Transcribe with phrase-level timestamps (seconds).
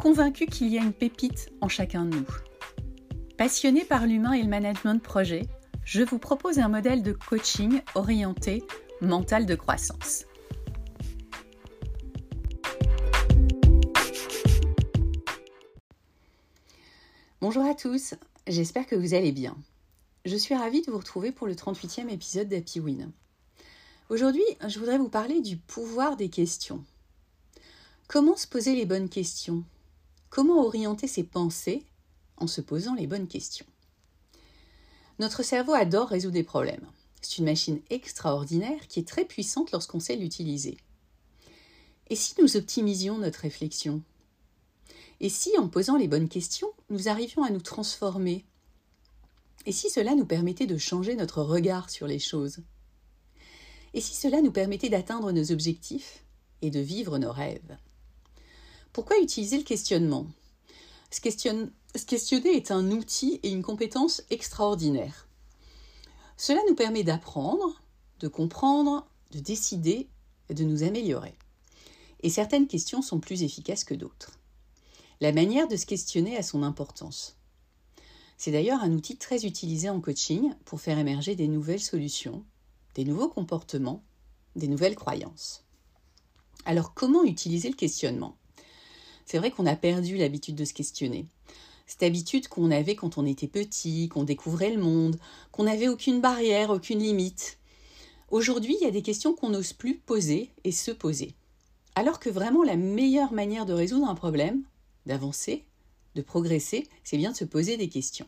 [0.00, 2.26] convaincu qu'il y a une pépite en chacun de nous.
[3.36, 5.46] Passionné par l'humain et le management de projet,
[5.84, 8.64] je vous propose un modèle de coaching orienté
[9.02, 10.24] mental de croissance.
[17.42, 18.14] Bonjour à tous,
[18.46, 19.54] j'espère que vous allez bien.
[20.24, 23.12] Je suis ravie de vous retrouver pour le 38e épisode d'Happy Win.
[24.08, 26.84] Aujourd'hui, je voudrais vous parler du pouvoir des questions.
[28.08, 29.62] Comment se poser les bonnes questions?
[30.30, 31.84] Comment orienter ses pensées
[32.36, 33.66] en se posant les bonnes questions?
[35.18, 36.86] Notre cerveau adore résoudre des problèmes.
[37.20, 40.76] C'est une machine extraordinaire qui est très puissante lorsqu'on sait l'utiliser.
[42.10, 44.02] Et si nous optimisions notre réflexion?
[45.18, 48.44] Et si, en posant les bonnes questions, nous arrivions à nous transformer?
[49.66, 52.60] Et si cela nous permettait de changer notre regard sur les choses?
[53.94, 56.24] Et si cela nous permettait d'atteindre nos objectifs
[56.62, 57.76] et de vivre nos rêves?
[58.92, 60.26] Pourquoi utiliser le questionnement?
[61.10, 65.28] Se, questionner est un outil et une compétence extraordinaire.
[66.36, 67.82] Cela nous permet d'apprendre,
[68.20, 70.08] de comprendre, de décider
[70.48, 71.34] et de nous améliorer.
[72.22, 74.38] Et certaines questions sont plus efficaces que d'autres.
[75.20, 77.36] La manière de se questionner a son importance.
[78.38, 82.44] C'est d'ailleurs un outil très utilisé en coaching pour faire émerger des nouvelles solutions,
[82.94, 84.02] des nouveaux comportements,
[84.56, 85.64] des nouvelles croyances.
[86.64, 88.36] Alors comment utiliser le questionnement?
[89.30, 91.24] C'est vrai qu'on a perdu l'habitude de se questionner.
[91.86, 95.20] Cette habitude qu'on avait quand on était petit, qu'on découvrait le monde,
[95.52, 97.58] qu'on n'avait aucune barrière, aucune limite.
[98.32, 101.34] Aujourd'hui, il y a des questions qu'on n'ose plus poser et se poser.
[101.94, 104.64] Alors que vraiment la meilleure manière de résoudre un problème,
[105.06, 105.64] d'avancer,
[106.16, 108.26] de progresser, c'est bien de se poser des questions.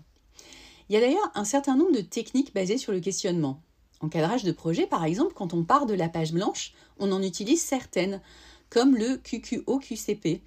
[0.88, 3.60] Il y a d'ailleurs un certain nombre de techniques basées sur le questionnement.
[3.98, 7.24] En cadrage de projet, par exemple, quand on part de la page blanche, on en
[7.24, 8.20] utilise certaines,
[8.70, 10.42] comme le QQO-QCP,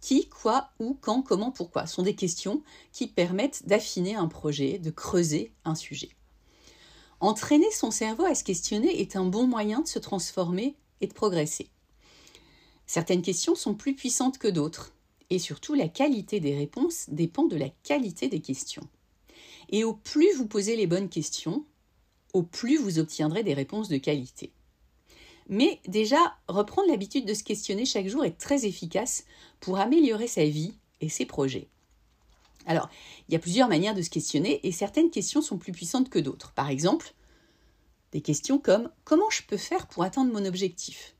[0.00, 2.62] qui, quoi, où, quand, comment, pourquoi sont des questions
[2.92, 6.10] qui permettent d'affiner un projet, de creuser un sujet.
[7.20, 11.12] Entraîner son cerveau à se questionner est un bon moyen de se transformer et de
[11.12, 11.68] progresser.
[12.86, 14.92] Certaines questions sont plus puissantes que d'autres,
[15.28, 18.88] et surtout la qualité des réponses dépend de la qualité des questions.
[19.68, 21.64] Et au plus vous posez les bonnes questions,
[22.32, 24.52] au plus vous obtiendrez des réponses de qualité.
[25.50, 29.24] Mais déjà, reprendre l'habitude de se questionner chaque jour est très efficace
[29.58, 31.68] pour améliorer sa vie et ses projets.
[32.66, 32.88] Alors,
[33.28, 36.20] il y a plusieurs manières de se questionner et certaines questions sont plus puissantes que
[36.20, 36.52] d'autres.
[36.52, 37.14] Par exemple,
[38.12, 41.16] des questions comme comment je peux faire pour atteindre mon objectif?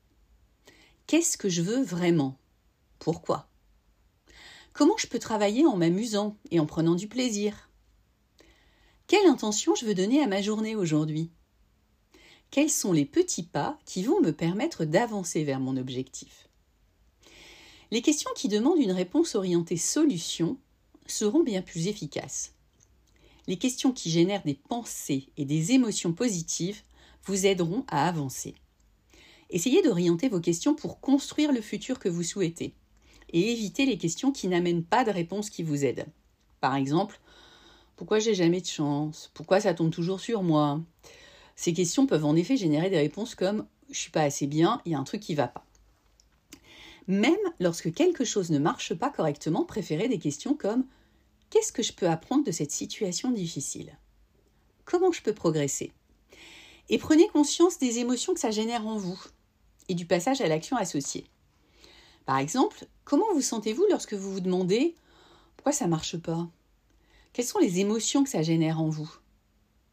[1.07, 2.37] Qu'est-ce que je veux vraiment?
[2.99, 3.49] Pourquoi?
[4.71, 7.69] Comment je peux travailler en m'amusant et en prenant du plaisir?
[9.07, 11.31] Quelle intention je veux donner à ma journée aujourd'hui?
[12.51, 16.49] Quels sont les petits pas qui vont me permettre d'avancer vers mon objectif?
[17.91, 20.57] Les questions qui demandent une réponse orientée solution
[21.07, 22.53] seront bien plus efficaces.
[23.47, 26.81] Les questions qui génèrent des pensées et des émotions positives
[27.23, 28.55] vous aideront à avancer.
[29.49, 32.73] Essayez d'orienter vos questions pour construire le futur que vous souhaitez
[33.33, 36.05] et évitez les questions qui n'amènent pas de réponse qui vous aident.
[36.59, 37.19] Par exemple,
[37.95, 39.31] pourquoi j'ai jamais de chance?
[39.33, 40.81] Pourquoi ça tombe toujours sur moi?
[41.61, 44.93] Ces questions peuvent en effet générer des réponses comme je suis pas assez bien, il
[44.93, 45.63] y a un truc qui va pas.
[47.05, 50.85] Même lorsque quelque chose ne marche pas correctement, préférez des questions comme
[51.51, 53.95] qu'est-ce que je peux apprendre de cette situation difficile?
[54.85, 55.91] Comment je peux progresser?
[56.89, 59.21] Et prenez conscience des émotions que ça génère en vous
[59.87, 61.27] et du passage à l'action associée.
[62.25, 64.95] Par exemple, comment vous sentez-vous lorsque vous vous demandez
[65.57, 66.49] pourquoi ça marche pas?
[67.33, 69.13] Quelles sont les émotions que ça génère en vous?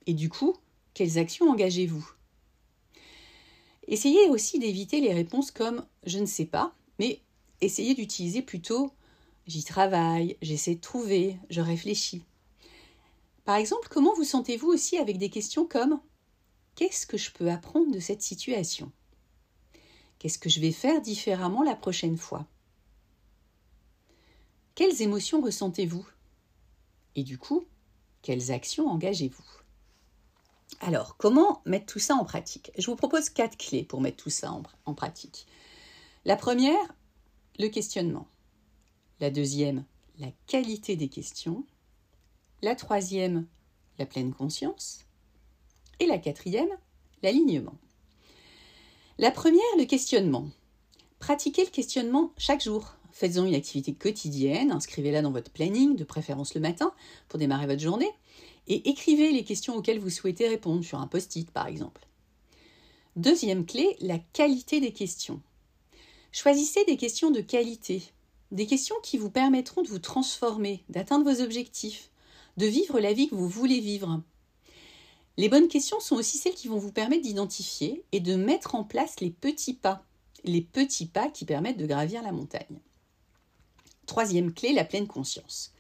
[0.06, 0.56] Et du coup,
[0.99, 2.05] quelles actions engagez-vous?
[3.87, 7.21] Essayez aussi d'éviter les réponses comme je ne sais pas, mais
[7.61, 8.91] essayez d'utiliser plutôt
[9.47, 12.25] j'y travaille, j'essaie de trouver, je réfléchis.
[13.45, 16.00] Par exemple, comment vous sentez-vous aussi avec des questions comme
[16.75, 18.91] qu'est-ce que je peux apprendre de cette situation?
[20.19, 22.45] Qu'est-ce que je vais faire différemment la prochaine fois?
[24.75, 26.09] Quelles émotions ressentez-vous?
[27.15, 27.67] Et du coup,
[28.21, 29.58] quelles actions engagez-vous?
[30.81, 32.70] Alors, comment mettre tout ça en pratique?
[32.79, 34.53] Je vous propose quatre clés pour mettre tout ça
[34.85, 35.47] en, pratique.
[36.25, 36.94] La première,
[37.59, 38.29] le questionnement.
[39.20, 39.85] La deuxième,
[40.19, 41.65] la qualité des questions.
[42.62, 43.47] La troisième,
[43.99, 45.05] la pleine conscience.
[45.99, 46.71] Et la quatrième,
[47.23, 47.75] l'alignement.
[49.19, 50.49] La première, le questionnement.
[51.19, 52.94] Pratiquez le questionnement chaque jour.
[53.11, 56.93] Faites-en une activité quotidienne, inscrivez-la dans votre planning, de préférence le matin,
[57.29, 58.11] pour démarrer votre journée,
[58.69, 62.06] et écrivez les questions auxquelles vous souhaitez répondre sur un post-it par exemple.
[63.17, 65.41] Deuxième clé, la qualité des questions.
[66.31, 68.03] Choisissez des questions de qualité,
[68.53, 72.11] des questions qui vous permettront de vous transformer, d'atteindre vos objectifs,
[72.56, 74.23] de vivre la vie que vous voulez vivre.
[75.37, 78.85] Les bonnes questions sont aussi celles qui vont vous permettre d'identifier et de mettre en
[78.85, 80.05] place les petits pas,
[80.44, 82.81] les petits pas qui permettent de gravir la montagne.
[84.06, 85.73] Troisième clé, la pleine conscience.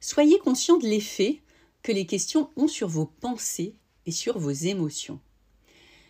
[0.00, 1.40] Soyez conscient de l'effet
[1.86, 5.20] que les questions ont sur vos pensées et sur vos émotions.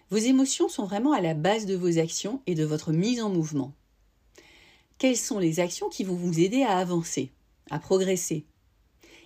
[0.08, 3.28] Vos émotions sont vraiment à la base de vos actions et de votre mise en
[3.28, 3.74] mouvement.
[4.96, 7.30] Quelles sont les actions qui vont vous aider à avancer,
[7.68, 8.46] à progresser?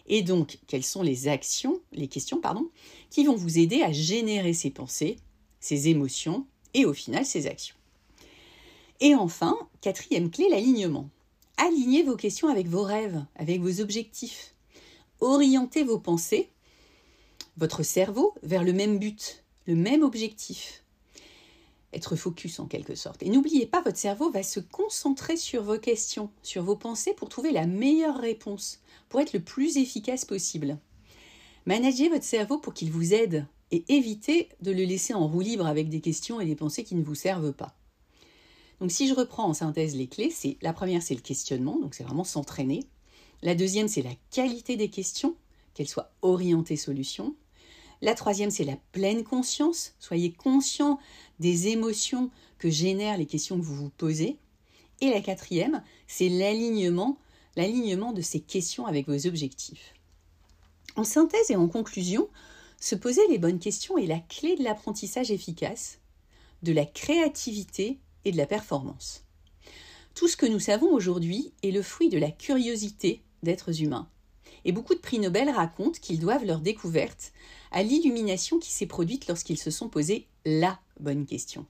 [0.09, 2.69] Et donc, quelles sont les actions, les questions, pardon,
[3.11, 5.19] qui vont vous aider à générer ces pensées,
[5.61, 7.77] ces émotions et au final ces actions?
[8.99, 11.11] Et enfin, quatrième clé, l'alignement.
[11.59, 14.53] Alignez vos questions avec vos rêves, avec vos objectifs.
[15.21, 16.51] Orientez vos pensées,
[17.57, 20.85] votre cerveau, vers le même but, le même objectif.
[21.93, 23.23] Être focus en quelque sorte.
[23.23, 27.29] Et n'oubliez pas, votre cerveau va se concentrer sur vos questions, sur vos pensées pour
[27.29, 30.79] trouver la meilleure réponse, pour être le plus efficace possible.
[31.67, 35.67] Managez votre cerveau pour qu'il vous aide et évitez de le laisser en roue libre
[35.67, 37.75] avec des questions et des pensées qui ne vous servent pas.
[38.81, 41.95] Donc si je reprends en synthèse les clés, c'est la première c'est le questionnement, donc
[41.95, 42.89] c'est vraiment s'entraîner.
[43.43, 45.37] La deuxième c'est la qualité des questions,
[45.75, 47.35] qu'elles soient orientées solutions.
[48.03, 49.95] La troisième, c'est la pleine conscience.
[49.99, 50.99] Soyez conscient
[51.39, 54.39] des émotions que génèrent les questions que vous vous posez.
[55.01, 57.19] Et la quatrième, c'est l'alignement,
[57.57, 59.95] l'alignement de ces questions avec vos objectifs.
[60.97, 62.29] En synthèse et en conclusion,
[62.81, 65.99] se poser les bonnes questions est la clé de l'apprentissage efficace,
[66.63, 69.25] de la créativité et de la performance.
[70.15, 74.09] Tout ce que nous savons aujourd'hui est le fruit de la curiosité d'êtres humains
[74.65, 77.33] et beaucoup de prix Nobel racontent qu'ils doivent leur découverte
[77.71, 81.67] à l'illumination qui s'est produite lorsqu'ils se sont posés la bonne question.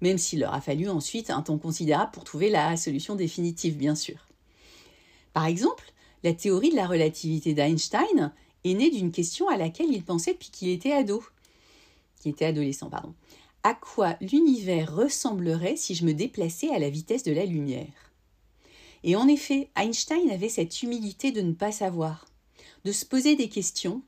[0.00, 3.94] Même s'il leur a fallu ensuite un temps considérable pour trouver la solution définitive, bien
[3.94, 4.26] sûr.
[5.32, 8.32] Par exemple, la théorie de la relativité d'Einstein
[8.64, 11.22] est née d'une question à laquelle il pensait depuis qu'il était ado.
[12.20, 13.14] Qu'il était adolescent, pardon.
[13.62, 18.05] À quoi l'univers ressemblerait si je me déplaçais à la vitesse de la lumière?
[19.02, 22.26] Et en effet, Einstein avait cette humilité de ne pas savoir,
[22.84, 24.02] de se poser des questions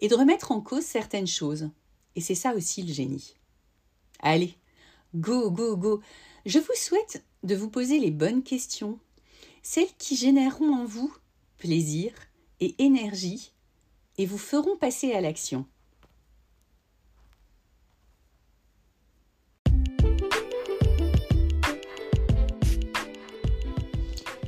[0.00, 1.70] et de remettre en cause certaines choses.
[2.16, 3.34] Et c'est ça aussi le génie.
[4.20, 4.54] Allez,
[5.14, 6.00] go, go, go.
[6.46, 8.98] Je vous souhaite de vous poser les bonnes questions,
[9.62, 11.14] celles qui généreront en vous
[11.58, 12.12] plaisir
[12.60, 13.52] et énergie
[14.18, 15.66] et vous feront passer à l'action.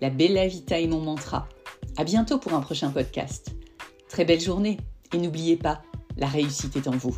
[0.00, 1.48] la Bella Vita est mon mantra.
[1.96, 3.54] À bientôt pour un prochain podcast.
[4.08, 4.78] Très belle journée
[5.12, 5.82] et n'oubliez pas,
[6.16, 7.16] la réussite est en vous.